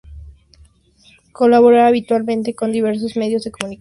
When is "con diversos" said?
2.55-3.15